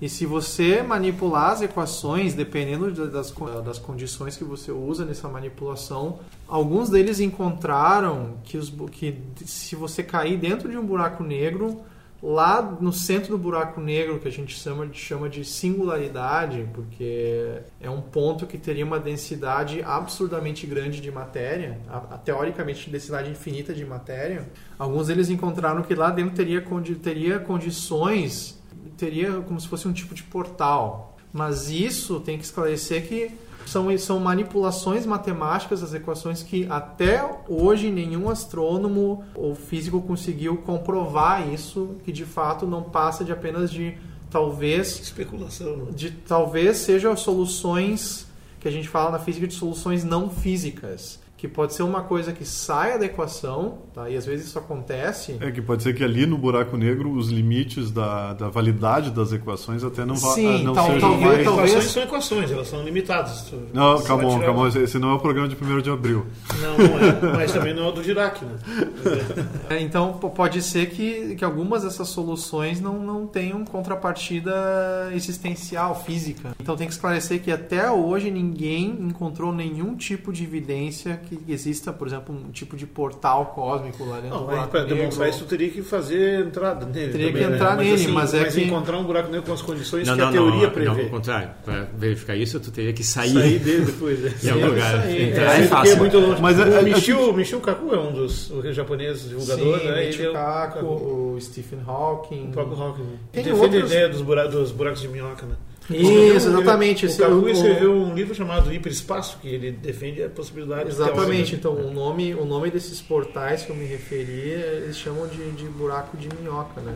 [0.00, 3.30] E se você manipular as equações, dependendo da- das,
[3.64, 10.02] das condições que você usa nessa manipulação, alguns deles encontraram que, os, que se você
[10.02, 11.80] cair dentro de um buraco negro,
[12.22, 17.88] lá no centro do buraco negro, que a gente chama chama de singularidade, porque é
[17.88, 23.72] um ponto que teria uma densidade absurdamente grande de matéria, a, a- teoricamente densidade infinita
[23.74, 28.58] de matéria, alguns deles encontraram que lá dentro teria, condi- teria condições,
[28.96, 31.16] teria como se fosse um tipo de portal.
[31.32, 33.30] Mas isso tem que esclarecer que
[33.66, 41.48] são, são manipulações matemáticas das equações que até hoje nenhum astrônomo ou físico conseguiu comprovar
[41.52, 43.96] isso, que de fato não passa de apenas de
[44.30, 45.76] talvez Especulação.
[45.76, 45.92] né?
[45.94, 48.26] de talvez sejam soluções
[48.60, 52.32] que a gente fala na física de soluções não físicas, que pode ser uma coisa
[52.32, 54.08] que saia da equação, tá?
[54.08, 55.36] E às vezes isso acontece.
[55.40, 59.30] É que pode ser que ali no buraco negro os limites da, da validade das
[59.30, 61.44] equações até não, Sim, não tal- sejam talvez- mais...
[61.44, 63.52] talvez- Equações são equações, elas são limitadas.
[63.74, 66.24] Não, calma, tirar- calma, esse não é o programa de 1 de abril.
[66.62, 67.36] Não, não é.
[67.36, 68.56] Mas também não é o do Dirac, né?
[69.68, 76.54] É, Então pode ser que, que algumas dessas soluções não, não tenham contrapartida existencial, física.
[76.60, 81.92] Então tem que esclarecer que até hoje ninguém encontrou nenhum tipo de evidência que exista,
[81.92, 85.28] por exemplo, um tipo de portal cósmico lá dentro Não, do mas buraco para demonstrar
[85.28, 87.12] isso, tu teria que fazer entrada nele.
[87.12, 87.54] Teria também, que né?
[87.56, 90.20] entrar nele, assim, mas é que- encontrar um buraco negro com as condições Não, que
[90.20, 90.88] não, a teoria não, prevê.
[90.90, 91.50] não, ao contrário.
[91.64, 94.20] Para verificar isso, tu teria que sair, Sair dele depois.
[94.20, 94.32] né?
[94.42, 95.00] em algum lugar.
[95.00, 95.30] aí.
[95.30, 95.92] Entrar É, é, fácil.
[95.92, 96.42] é muito longe.
[96.42, 100.06] Mas o é- é- Michio, Michio Kaku é um dos japoneses divulgadores, Sim, né?
[100.06, 102.48] Michio Ele é o- Kaku, o Stephen Hawking.
[102.48, 103.02] O próprio Hawking.
[103.02, 103.16] né?
[103.32, 105.54] Tem Defende outros- a ideia dos buracos de minhoca, né?
[105.90, 107.06] Isso, exatamente.
[107.06, 111.56] O o- escreveu um livro chamado Hiperespaço, que ele defende a possibilidade Exatamente, teórica.
[111.56, 115.64] então o nome, o nome desses portais que eu me referi, eles chamam de, de
[115.64, 116.94] buraco de minhoca, né?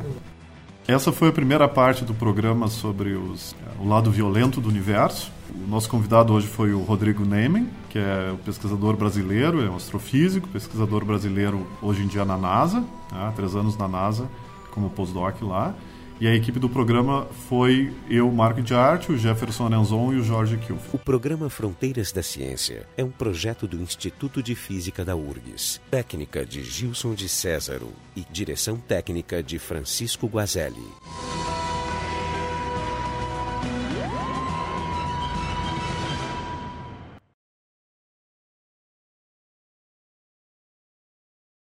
[0.87, 5.31] Essa foi a primeira parte do programa sobre os, o lado violento do universo.
[5.55, 9.77] O nosso convidado hoje foi o Rodrigo Neyman, que é o pesquisador brasileiro, é um
[9.77, 14.27] astrofísico, pesquisador brasileiro hoje em dia na NASA, né, há três anos na NASA,
[14.71, 15.75] como postdoc lá.
[16.21, 20.25] E a equipe do programa foi eu, Marco de Arte, o Jefferson Arenzon e o
[20.25, 20.93] Jorge Kilf.
[20.93, 25.81] O programa Fronteiras da Ciência é um projeto do Instituto de Física da URGS.
[25.89, 30.83] Técnica de Gilson de Césaro e direção técnica de Francisco Guazelli.